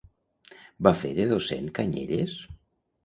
[0.87, 2.35] Va fer de docent Canyelles?